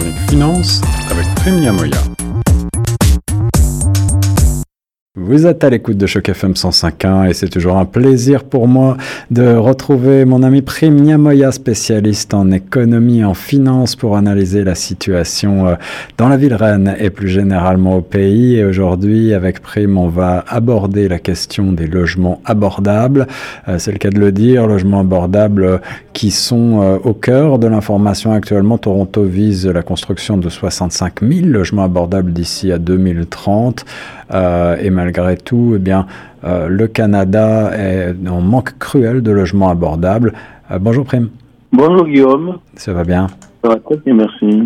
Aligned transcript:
chronique 0.00 0.30
finance 0.30 0.80
avec 1.10 1.26
Prime 1.36 1.72
Moya. 1.72 2.19
Vous 5.30 5.46
êtes 5.46 5.62
à 5.62 5.70
l'écoute 5.70 5.96
de 5.96 6.06
Choc 6.08 6.28
FM 6.28 6.54
105.1 6.54 7.30
et 7.30 7.34
c'est 7.34 7.48
toujours 7.48 7.76
un 7.76 7.84
plaisir 7.84 8.42
pour 8.42 8.66
moi 8.66 8.96
de 9.30 9.54
retrouver 9.54 10.24
mon 10.24 10.42
ami 10.42 10.60
Prime 10.60 10.96
Niamoya, 10.96 11.52
spécialiste 11.52 12.34
en 12.34 12.50
économie 12.50 13.20
et 13.20 13.24
en 13.24 13.34
finance 13.34 13.94
pour 13.94 14.16
analyser 14.16 14.64
la 14.64 14.74
situation 14.74 15.68
euh, 15.68 15.74
dans 16.18 16.28
la 16.28 16.36
ville 16.36 16.54
Rennes 16.54 16.96
et 16.98 17.10
plus 17.10 17.28
généralement 17.28 17.98
au 17.98 18.00
pays. 18.00 18.56
Et 18.56 18.64
aujourd'hui, 18.64 19.32
avec 19.32 19.60
Prime, 19.60 19.98
on 19.98 20.08
va 20.08 20.44
aborder 20.48 21.06
la 21.06 21.20
question 21.20 21.72
des 21.72 21.86
logements 21.86 22.42
abordables. 22.44 23.28
Euh, 23.68 23.78
c'est 23.78 23.92
le 23.92 23.98
cas 23.98 24.10
de 24.10 24.18
le 24.18 24.32
dire, 24.32 24.66
logements 24.66 24.98
abordables 24.98 25.62
euh, 25.62 25.78
qui 26.12 26.32
sont 26.32 26.98
au 27.04 27.14
cœur 27.14 27.60
de 27.60 27.68
l'information 27.68 28.32
actuellement. 28.32 28.78
Toronto 28.78 29.22
vise 29.22 29.66
la 29.68 29.82
construction 29.82 30.36
de 30.36 30.48
65 30.48 31.20
000 31.22 31.46
logements 31.46 31.84
abordables 31.84 32.32
d'ici 32.32 32.72
à 32.72 32.78
2030. 32.78 33.86
Et 34.32 34.90
malgré 34.90 35.10
malgré 35.20 35.36
tout, 35.36 35.72
eh 35.76 35.78
bien, 35.78 36.06
euh, 36.44 36.68
le 36.68 36.86
Canada 36.86 37.72
est 37.76 38.14
en 38.28 38.40
manque 38.40 38.78
cruel 38.78 39.22
de 39.22 39.30
logements 39.30 39.68
abordables. 39.68 40.32
Euh, 40.70 40.78
bonjour 40.78 41.04
Prime. 41.04 41.28
Bonjour 41.72 42.06
Guillaume. 42.06 42.58
Ça 42.76 42.92
va 42.92 43.04
bien? 43.04 43.26
Ça 43.62 43.70
va 43.70 43.76
très 43.76 43.96
bien, 43.98 44.14
merci. 44.14 44.64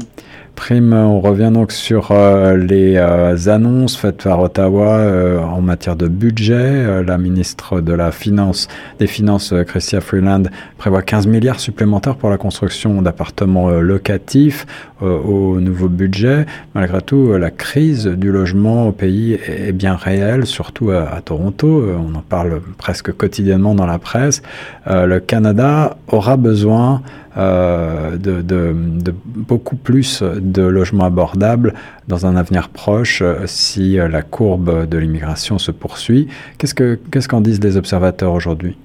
Prime, 0.55 0.93
on 0.93 1.21
revient 1.21 1.51
donc 1.53 1.73
sur 1.73 2.11
euh, 2.11 2.57
les 2.57 2.97
euh, 2.97 3.37
annonces 3.49 3.97
faites 3.97 4.23
par 4.23 4.41
Ottawa 4.41 4.99
euh, 4.99 5.39
en 5.41 5.61
matière 5.61 5.97
de 5.97 6.07
budget. 6.07 7.03
la 7.03 7.19
ministre 7.19 7.81
de 7.81 7.93
la 7.93 8.13
Finance, 8.13 8.69
des 8.99 9.07
Finances, 9.07 9.53
Chrystia 9.67 10.01
Freeland, 10.01 10.45
prévoit 10.79 11.03
15 11.03 11.27
milliards 11.27 11.61
supplémentaires 11.61 12.17
pour 12.17 12.31
la 12.31 12.39
construction 12.39 13.03
d'appartements 13.03 13.71
locatifs 13.71 14.67
au 15.01 15.61
nouveau 15.61 15.89
budget. 15.89 16.47
Malgré 16.75 17.03
tout, 17.03 17.33
la 17.33 17.51
crise 17.51 18.07
du 18.07 18.31
logement 18.31 18.89
au 18.89 18.93
pays 18.93 19.39
est, 19.47 19.73
bien 19.73 19.97
réelle, 19.97 20.47
surtout 20.47 20.91
à, 20.91 21.21
Toronto. 21.23 21.85
on 21.99 22.15
en 22.15 22.23
parle 22.23 22.61
presque 22.79 23.13
quotidiennement 23.13 23.75
dans 23.75 23.87
la 23.87 23.99
presse. 23.99 24.43
le 24.87 25.19
Canada 25.19 25.97
aura 26.09 26.37
besoin 26.37 27.03
de, 27.37 28.17
de, 28.43 28.43
de, 28.43 29.15
beaucoup 29.25 29.77
plus 29.77 30.23
de 30.45 30.63
logements 30.63 31.05
abordables 31.05 31.75
dans 32.09 32.27
un 32.27 32.37
avenir 32.37 32.69
proche 32.69 33.23
euh, 33.23 33.47
si 33.47 33.99
euh, 33.99 34.09
la 34.09 34.23
courbe 34.23 34.87
de 34.87 34.99
l'immigration 34.99 35.59
se 35.59 35.71
poursuit. 35.71 36.29
Qu'est-ce 36.59 36.75
qu'en 36.75 37.21
ce 37.21 37.29
qu'en 37.29 37.41
disent 37.41 37.63
les 37.63 37.77
observateurs 37.77 38.33
aujourd'hui? 38.33 38.77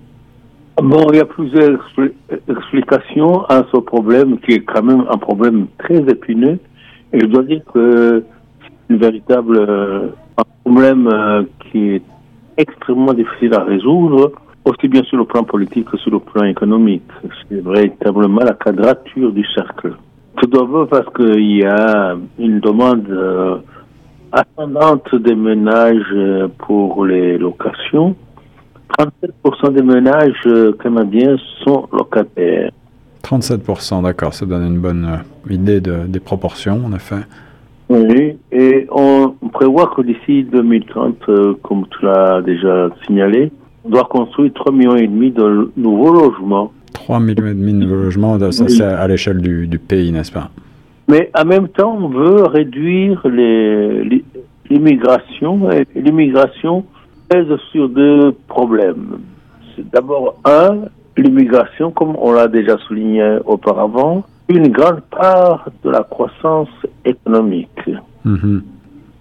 Bon, 0.82 1.08
il 1.12 1.18
y 1.18 1.20
a 1.20 1.26
plusieurs 1.26 1.80
explications 2.48 3.44
à 3.46 3.66
ce 3.72 3.78
problème 3.78 4.40
qui 4.40 4.54
est 4.54 4.62
quand 4.62 4.84
même 4.84 5.06
un 5.10 5.18
problème 5.18 5.68
très 5.78 5.98
épineux. 5.98 6.58
Et 7.12 7.20
je 7.20 7.26
dois 7.26 7.44
dire 7.44 7.62
que 7.74 8.24
c'est 8.88 8.96
véritable 8.96 9.58
euh, 9.58 10.08
un 10.38 10.44
problème 10.64 11.48
qui 11.70 11.96
est 11.96 12.02
extrêmement 12.56 13.14
difficile 13.14 13.54
à 13.56 13.64
résoudre, 13.64 14.32
aussi 14.66 14.88
bien 14.88 15.04
sur 15.04 15.18
le 15.18 15.26
plan 15.26 15.44
politique 15.44 15.90
que 15.90 15.98
sur 15.98 16.12
le 16.12 16.20
plan 16.20 16.44
économique. 16.44 17.04
C'est 17.50 17.62
véritablement 17.62 18.42
la 18.42 18.54
quadrature 18.54 19.32
du 19.32 19.46
cercle. 19.54 19.94
Tout 20.40 20.48
d'abord 20.48 20.88
parce 20.88 21.08
qu'il 21.14 21.58
y 21.58 21.66
a 21.66 22.16
une 22.38 22.62
demande 22.62 23.06
euh, 23.10 23.58
ascendante 24.32 25.14
des 25.16 25.36
ménages 25.36 26.14
euh, 26.14 26.48
pour 26.60 27.06
les 27.06 27.38
locations. 27.38 28.16
37% 28.98 29.74
des 29.74 29.82
ménages 29.82 30.32
euh, 30.46 30.72
canadiens 30.82 31.36
sont 31.66 31.90
locataires. 31.92 32.72
37%, 33.24 34.04
d'accord, 34.04 34.34
ça 34.34 34.46
donne 34.46 34.66
une 34.66 34.80
bonne 34.80 35.20
idée 35.50 35.82
de, 35.82 36.08
des 36.08 36.22
proportions, 36.22 36.86
en 36.86 36.94
effet. 36.94 37.24
Oui, 37.90 38.38
et 38.52 38.88
on 38.92 39.34
prévoit 39.52 39.92
que 39.94 40.04
d'ici 40.04 40.44
2030, 40.44 41.16
comme 41.62 41.86
tu 41.90 42.06
l'as 42.06 42.42
déjà 42.42 42.90
signalé, 43.06 43.52
on 43.84 43.90
doit 43.90 44.06
construire 44.06 44.52
3,5 44.52 44.72
millions 44.72 44.96
et 44.96 45.08
demi 45.08 45.32
de 45.32 45.70
nouveaux 45.76 46.14
logements 46.14 46.72
3 47.10 47.20
millions 47.22 47.48
et 47.48 47.56
demi 47.56 47.74
de 47.74 47.92
logements, 47.92 48.38
ça 48.52 48.68
c'est 48.68 48.84
à 48.84 49.08
l'échelle 49.08 49.42
du, 49.42 49.80
pays, 49.80 50.12
n'est-ce 50.12 50.32
pas? 50.32 50.52
Mais 51.08 51.32
en 51.36 51.44
même 51.44 51.68
temps, 51.70 51.98
on 52.00 52.08
veut 52.08 52.44
réduire 52.44 53.26
l'immigration. 54.70 55.72
Et 55.72 55.88
l'immigration 55.96 56.86
pèse 57.28 57.48
sur 57.72 57.90
deux 57.90 58.34
problèmes. 58.48 59.22
D'abord, 59.92 60.36
un, 60.46 60.82
l'immigration, 61.18 61.90
comme 61.90 62.16
on 62.16 62.32
l'a 62.32 62.48
déjà 62.48 62.78
souligné 62.88 63.40
auparavant, 63.44 64.24
une 64.48 64.68
grande 64.68 65.02
part 65.10 65.68
de 65.84 65.90
la 65.90 66.04
croissance 66.04 66.70
économique. 67.06 67.90
Mm-hmm. 68.24 68.62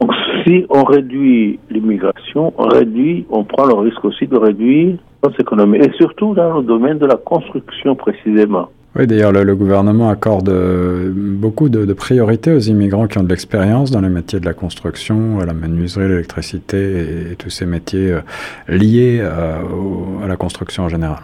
Donc, 0.03 0.13
si 0.45 0.67
on 0.69 0.85
réduit 0.85 1.59
l'immigration, 1.71 2.53
on 2.59 2.69
réduit, 2.69 3.25
on 3.31 3.45
prend 3.45 3.65
le 3.65 3.77
risque 3.77 4.05
aussi 4.05 4.27
de 4.27 4.37
réduire 4.37 4.99
et 5.23 5.91
surtout 5.97 6.35
dans 6.35 6.59
le 6.59 6.63
domaine 6.63 6.99
de 6.99 7.07
la 7.07 7.17
construction 7.17 7.95
précisément. 7.97 8.69
Oui, 8.97 9.07
d'ailleurs, 9.07 9.33
le, 9.33 9.55
gouvernement 9.55 10.09
accorde 10.09 10.49
euh, 10.49 11.13
beaucoup 11.15 11.69
de, 11.69 11.93
priorités 11.93 12.53
aux 12.53 12.59
immigrants 12.59 13.07
qui 13.07 13.19
ont 13.19 13.23
de 13.23 13.29
l'expérience 13.29 13.91
dans 13.91 14.01
les 14.01 14.09
métiers 14.09 14.41
de 14.41 14.47
la 14.47 14.55
construction, 14.55 15.39
la 15.39 15.53
menuiserie, 15.53 16.09
l'électricité 16.09 17.33
et, 17.33 17.37
tous 17.37 17.51
ces 17.51 17.67
métiers 17.67 18.13
euh, 18.13 18.21
liés 18.69 19.19
euh, 19.21 20.25
à 20.25 20.27
la 20.27 20.37
construction 20.37 20.85
en 20.85 20.89
général. 20.89 21.21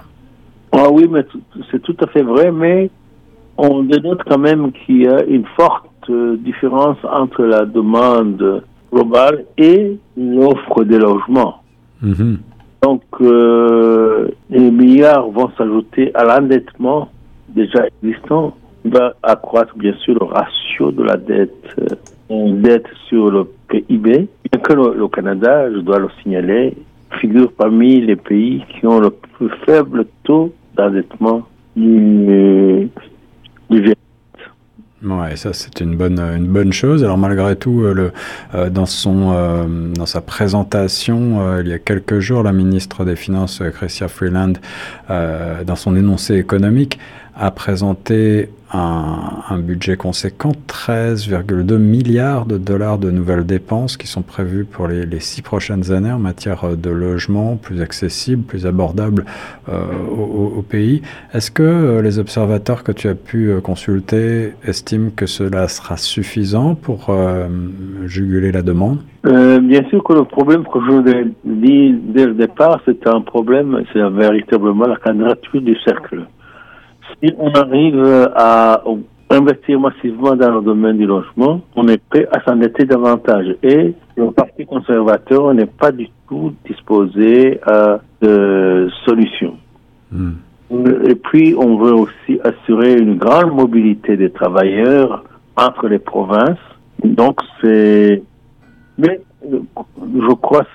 Ah 0.72 0.90
oui, 0.90 1.08
mais 1.10 1.24
c'est 1.70 1.82
tout 1.82 1.96
à 2.00 2.06
fait 2.08 2.22
vrai, 2.22 2.52
mais 2.52 2.90
on 3.56 3.82
dénote 3.82 4.20
quand 4.28 4.38
même 4.38 4.72
qu'il 4.72 5.02
y 5.02 5.08
a 5.08 5.24
une 5.24 5.46
forte 5.56 5.88
différence 6.44 6.98
entre 7.04 7.44
la 7.44 7.64
demande 7.64 8.62
globale 8.92 9.46
et 9.56 9.96
l'offre 10.16 10.84
de 10.84 10.96
logement. 10.96 11.62
Mm 12.02 12.34
donc, 12.84 13.02
euh, 13.22 14.28
les 14.50 14.70
milliards 14.70 15.30
vont 15.30 15.50
s'ajouter 15.56 16.14
à 16.14 16.22
l'endettement 16.24 17.08
déjà 17.48 17.86
existant, 17.86 18.54
Il 18.84 18.92
va 18.92 19.14
accroître 19.22 19.74
bien 19.78 19.94
sûr 19.94 20.14
le 20.20 20.26
ratio 20.26 20.92
de 20.92 21.02
la 21.02 21.16
dette, 21.16 21.64
euh, 21.78 22.52
dette 22.60 22.86
sur 23.08 23.30
le 23.30 23.44
PIB. 23.68 24.28
Bien 24.52 24.60
que 24.62 24.72
le, 24.74 25.08
Canada, 25.08 25.72
je 25.72 25.78
dois 25.78 25.98
le 25.98 26.08
signaler, 26.22 26.74
figure 27.20 27.50
parmi 27.56 28.02
les 28.02 28.16
pays 28.16 28.62
qui 28.68 28.86
ont 28.86 29.00
le 29.00 29.08
plus 29.08 29.48
faible 29.64 30.04
taux 30.24 30.52
d'endettement 30.76 31.40
du, 31.74 32.90
du 33.70 33.94
Ouais, 35.04 35.36
ça 35.36 35.52
c'est 35.52 35.80
une 35.80 35.96
bonne 35.96 36.18
une 36.18 36.46
bonne 36.46 36.72
chose. 36.72 37.04
Alors 37.04 37.18
malgré 37.18 37.56
tout, 37.56 37.82
euh, 37.82 37.92
le, 37.92 38.12
euh, 38.54 38.70
dans 38.70 38.86
son 38.86 39.32
euh, 39.34 39.66
dans 39.92 40.06
sa 40.06 40.22
présentation 40.22 41.60
il 41.60 41.68
y 41.68 41.74
a 41.74 41.78
quelques 41.78 42.20
jours, 42.20 42.42
la 42.42 42.52
ministre 42.52 43.04
des 43.04 43.16
Finances, 43.16 43.62
Chrystia 43.74 44.08
Freeland, 44.08 44.54
dans 45.08 45.76
son 45.76 45.94
énoncé 45.96 46.36
économique, 46.36 46.98
a 47.36 47.50
présenté 47.50 48.48
un, 48.76 49.58
budget 49.58 49.96
conséquent, 49.96 50.52
13,2 50.68 51.76
milliards 51.78 52.44
de 52.44 52.58
dollars 52.58 52.98
de 52.98 53.10
nouvelles 53.10 53.46
dépenses 53.46 53.96
qui 53.96 54.08
sont 54.08 54.22
prévues 54.22 54.64
pour 54.64 54.88
les, 54.88 55.20
six 55.20 55.42
prochaines 55.42 55.92
années 55.92 56.10
en 56.10 56.18
matière 56.18 56.76
de 56.76 56.90
logement 56.90 57.56
plus 57.56 57.80
accessible, 57.80 58.42
plus 58.42 58.66
abordable 58.66 59.24
euh, 59.68 59.84
au, 60.10 60.62
pays. 60.62 61.02
Est-ce 61.32 61.50
que 61.50 61.62
euh, 61.62 62.02
les 62.02 62.18
observateurs 62.18 62.82
que 62.82 62.90
tu 62.90 63.08
as 63.08 63.14
pu 63.14 63.50
euh, 63.50 63.60
consulter 63.60 64.54
estiment 64.64 65.10
que 65.14 65.26
cela 65.26 65.68
sera 65.68 65.96
suffisant 65.96 66.74
pour 66.74 67.14
juguler 68.06 68.50
la 68.50 68.62
demande? 68.62 68.98
Bien 69.22 69.84
sûr 69.88 70.02
que 70.02 70.14
le 70.14 70.24
problème 70.24 70.64
que 70.64 70.80
je 70.80 70.90
vous 70.90 71.02
dit 71.44 71.94
dès 72.04 72.26
le 72.26 72.34
départ, 72.34 72.80
c'est 72.84 73.06
un 73.06 73.20
problème, 73.20 73.82
c'est 73.92 74.02
véritablement 74.10 74.86
la 74.86 74.96
quadrature 74.96 75.60
du 75.60 75.76
cercle 75.84 76.26
si 77.22 77.32
on 77.38 77.50
arrive 77.52 78.30
à 78.34 78.82
investir 79.30 79.80
massivement 79.80 80.36
dans 80.36 80.54
le 80.56 80.62
domaine 80.62 80.98
du 80.98 81.06
logement, 81.06 81.60
on 81.76 81.88
est 81.88 82.02
prêt 82.08 82.26
à 82.32 82.42
s'endetter 82.44 82.84
davantage. 82.84 83.56
Et 83.62 83.94
le 84.16 84.30
Parti 84.30 84.66
conservateur 84.66 85.52
n'est 85.54 85.66
pas 85.66 85.92
du 85.92 86.08
tout 86.28 86.52
disposé 86.66 87.60
à 87.66 88.00
de 88.22 88.88
solutions. 89.04 89.56
Hmm. 90.10 90.32
Et 91.06 91.14
puis, 91.14 91.54
on 91.56 91.76
veut 91.76 91.94
aussi 91.94 92.40
assurer 92.42 92.94
une 92.94 93.16
grande 93.16 93.52
mobilité 93.52 94.16
des 94.16 94.30
travailleurs 94.30 95.24
entre 95.56 95.88
les 95.88 95.98
provinces. 95.98 96.58
Donc, 97.02 97.40
c'est... 97.60 98.22
Mais 98.98 99.20
je 99.44 100.34
crois 100.34 100.66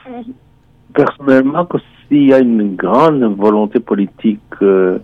personnellement 0.93 1.65
que 1.65 1.77
s'il 2.07 2.29
y 2.29 2.33
a 2.33 2.39
une 2.39 2.75
grande 2.75 3.23
volonté 3.37 3.79
politique 3.79 4.39
euh, 4.61 4.99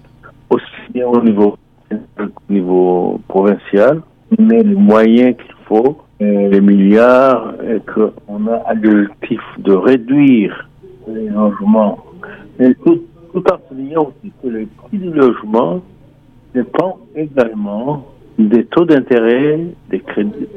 aussi 0.50 0.92
bien 0.94 1.07
au 1.07 1.21
niveau, 1.21 1.57
au 1.92 2.53
niveau 2.53 3.21
provincial, 3.27 4.01
mais 4.38 4.63
les 4.63 4.75
moyens 4.75 5.36
qu'il 5.38 5.56
faut, 5.68 5.97
euh, 6.21 6.50
les 6.50 6.62
milliards, 6.62 7.53
et 7.63 7.80
qu'on 7.81 8.47
a 8.47 8.74
l'objectif 8.74 9.42
de 9.59 9.74
réduire 9.74 10.69
les 11.07 11.30
logements. 11.30 12.00
Et 12.59 12.74
tout, 12.75 13.01
tout 13.33 13.44
en 13.51 13.57
soulignant 13.68 14.03
aussi 14.03 14.31
que 14.42 14.47
les 14.47 14.65
prix 14.65 14.97
du 14.97 15.12
logement 15.12 15.81
dépend 16.53 16.97
également 17.15 18.06
des 18.39 18.65
taux 18.65 18.86
d'intérêt, 18.86 19.59
des 19.89 20.00
crédits. 20.00 20.47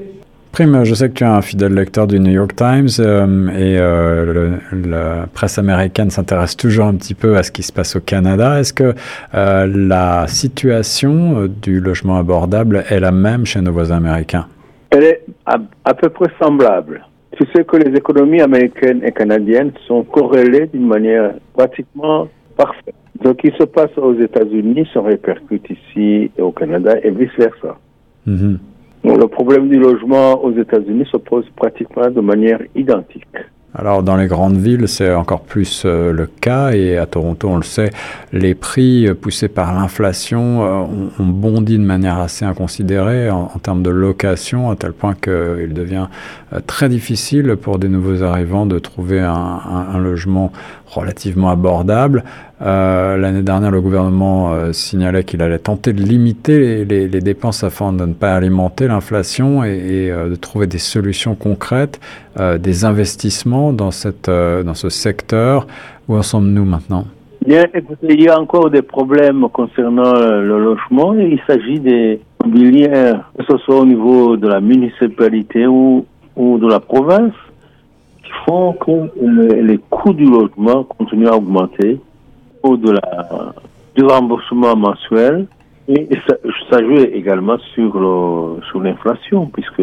Je 0.61 0.95
sais 0.95 1.09
que 1.09 1.15
tu 1.15 1.23
es 1.23 1.27
un 1.29 1.41
fidèle 1.41 1.73
lecteur 1.75 2.09
du 2.09 2.19
New 2.19 2.33
York 2.33 2.57
Times 2.57 2.89
euh, 2.99 3.49
et 3.51 3.79
euh, 3.79 4.57
la 4.73 5.27
presse 5.33 5.57
américaine 5.57 6.11
s'intéresse 6.11 6.57
toujours 6.57 6.87
un 6.87 6.95
petit 6.95 7.15
peu 7.15 7.37
à 7.37 7.45
ce 7.45 7.53
qui 7.53 7.63
se 7.63 7.73
passe 7.73 7.95
au 7.95 8.01
Canada. 8.01 8.59
Est-ce 8.59 8.73
que 8.73 8.93
euh, 9.35 9.67
la 9.73 10.27
situation 10.27 11.47
du 11.47 11.79
logement 11.79 12.17
abordable 12.17 12.83
est 12.91 12.99
la 12.99 13.13
même 13.13 13.47
chez 13.47 13.61
nos 13.61 13.71
voisins 13.71 13.99
américains? 13.99 14.49
Elle 14.91 15.05
est 15.05 15.23
à, 15.47 15.59
à 15.85 15.95
peu 15.95 16.09
près 16.09 16.27
semblable. 16.43 17.07
Tu 17.37 17.47
sais 17.55 17.63
que 17.63 17.77
les 17.77 17.97
économies 17.97 18.41
américaines 18.41 19.03
et 19.05 19.13
canadiennes 19.13 19.71
sont 19.87 20.03
corrélées 20.03 20.67
d'une 20.67 20.89
manière 20.89 21.35
pratiquement 21.55 22.27
parfaite. 22.57 22.97
Ce 23.25 23.31
qui 23.31 23.53
se 23.57 23.65
passe 23.65 23.97
aux 23.97 24.19
États-Unis 24.21 24.89
se 24.93 24.99
répercute 24.99 25.71
ici 25.71 26.33
et 26.37 26.43
au 26.43 26.51
Canada 26.51 26.97
et 27.01 27.11
vice-versa. 27.11 27.79
Mhm. 28.27 28.59
Le 29.05 29.27
problème 29.27 29.69
du 29.69 29.79
logement 29.79 30.43
aux 30.45 30.53
États-Unis 30.53 31.07
se 31.11 31.17
pose 31.17 31.45
pratiquement 31.57 32.11
de 32.11 32.21
manière 32.21 32.61
identique. 32.75 33.27
Alors 33.75 34.03
dans 34.03 34.17
les 34.17 34.27
grandes 34.27 34.57
villes, 34.57 34.89
c'est 34.89 35.15
encore 35.15 35.43
plus 35.43 35.83
euh, 35.85 36.11
le 36.11 36.27
cas 36.27 36.73
et 36.73 36.97
à 36.97 37.05
Toronto, 37.05 37.49
on 37.51 37.59
le 37.59 37.63
sait, 37.63 37.91
les 38.33 38.55
prix 38.55 39.07
euh, 39.07 39.15
poussés 39.15 39.49
par 39.49 39.75
l'inflation 39.75 40.65
euh, 40.65 41.23
ont, 41.23 41.27
bondi 41.27 41.77
de 41.77 41.85
manière 41.85 42.19
assez 42.19 42.47
inconsidérée 42.47 43.31
en, 43.31 43.47
termes 43.63 43.83
de 43.83 43.91
location, 43.91 44.71
à 44.71 44.77
tel 44.77 44.95
point 44.95 45.15
qu'il 45.15 45.75
devient 45.75 46.07
très 46.67 46.89
difficile 46.89 47.57
pour 47.57 47.79
des 47.79 47.89
nouveaux 47.89 48.23
arrivants 48.23 48.65
de 48.65 48.79
trouver 48.79 49.21
un 49.21 49.99
logement 49.99 50.51
relativement 50.89 51.51
abordable. 51.51 52.25
Euh, 52.61 53.17
L'année 53.17 53.43
dernière, 53.43 53.71
le 53.71 53.81
gouvernement 53.81 54.53
euh, 54.53 54.73
signalait 54.73 55.25
qu'il 55.25 55.43
allait 55.43 55.59
tenter 55.59 55.93
de 55.93 56.03
limiter 56.03 56.85
les, 56.85 57.09
dépenses 57.09 57.63
afin 57.63 57.93
de 57.93 58.05
ne 58.05 58.15
pas 58.15 58.35
alimenter 58.35 58.89
l'inflation 58.89 59.65
et, 59.65 60.11
euh, 60.11 60.31
de 60.31 60.35
trouver 60.35 60.67
des 60.67 60.79
solutions 60.79 61.35
concrètes, 61.35 62.01
des 62.61 62.85
investissements 62.85 63.73
dans, 63.73 63.91
cette, 63.91 64.31
dans 64.31 64.75
ce 64.75 64.89
secteur. 64.89 65.67
Où 66.09 66.15
en 66.15 66.23
sommes-nous 66.23 66.65
maintenant? 66.65 67.05
Il 67.45 68.23
y 68.23 68.29
a 68.29 68.41
encore 68.41 68.71
des 68.71 68.83
problèmes 68.83 69.49
concernant 69.53 70.13
le 70.15 70.59
logement. 70.63 71.15
Il 71.15 71.41
s'agit 71.49 71.81
des 71.81 72.21
immobilières, 72.45 73.29
que 73.37 73.45
ce 73.45 73.59
soit 73.59 73.81
au 73.81 73.87
niveau 73.87 74.37
de 74.37 74.47
la 74.47 74.61
municipalité 74.61 75.67
ou, 75.67 76.07
ou 76.37 76.59
de 76.59 76.69
la 76.69 76.79
province, 76.79 77.33
qui 78.29 78.35
font 78.45 78.73
que 78.75 79.11
les 79.63 79.79
coûts 79.91 80.13
du 80.13 80.25
logement 80.25 80.85
continuent 80.85 81.29
à 81.29 81.37
augmenter 81.37 81.99
de 82.65 82.91
la, 82.91 83.55
du 83.97 84.05
remboursement 84.05 84.77
mensuel 84.77 85.47
et 85.89 86.07
ça, 86.27 86.79
joue 86.81 86.99
également 86.99 87.57
sur, 87.75 87.99
l'inflation 88.83 89.47
puisque 89.47 89.83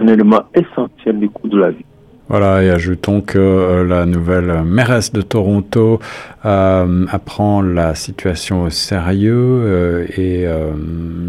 un 0.00 0.06
élément 0.06 0.42
essentiel 0.54 1.18
du 1.18 1.28
coût 1.28 1.48
de 1.48 1.58
la 1.58 1.70
vie. 1.70 1.84
Voilà, 2.28 2.62
et 2.62 2.70
ajoutons 2.70 3.20
que 3.20 3.38
euh, 3.38 3.84
la 3.84 4.04
nouvelle 4.04 4.62
mairesse 4.62 5.12
de 5.12 5.22
Toronto 5.22 5.98
euh, 6.44 7.06
apprend 7.10 7.62
la 7.62 7.94
situation 7.94 8.64
au 8.64 8.70
sérieux 8.70 9.34
euh, 9.34 10.06
et 10.16 10.46
euh, 10.46 10.72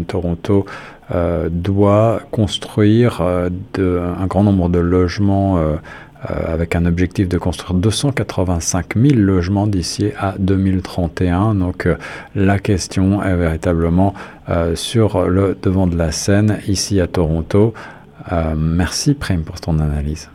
Toronto 0.06 0.66
euh, 1.12 1.48
doit 1.50 2.20
construire 2.30 3.22
un 3.22 4.26
grand 4.26 4.44
nombre 4.44 4.68
de 4.68 4.78
logements 4.78 5.58
euh, 5.58 5.76
avec 6.22 6.74
un 6.76 6.86
objectif 6.86 7.28
de 7.28 7.38
construire 7.38 7.74
285 7.74 8.96
000 8.96 9.14
logements 9.16 9.66
d'ici 9.66 10.10
à 10.18 10.34
2031. 10.38 11.54
Donc 11.54 11.86
euh, 11.86 11.96
la 12.34 12.58
question 12.58 13.22
est 13.22 13.36
véritablement 13.36 14.14
euh, 14.48 14.74
sur 14.74 15.28
le 15.28 15.56
devant 15.62 15.86
de 15.86 15.96
la 15.96 16.12
scène 16.12 16.58
ici 16.66 17.00
à 17.00 17.06
Toronto. 17.06 17.74
merci 18.56 19.14
Prime 19.14 19.42
pour 19.42 19.60
ton 19.60 19.78
analyse. 19.78 20.28